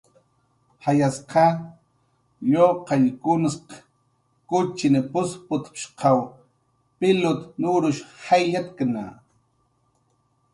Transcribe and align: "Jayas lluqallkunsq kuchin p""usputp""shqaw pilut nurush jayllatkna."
"Jayas 0.83 1.15
lluqallkunsq 2.51 3.67
kuchin 4.49 4.95
p""usputp""shqaw 5.11 6.19
pilut 6.99 7.41
nurush 7.59 8.01
jayllatkna." 8.23 9.03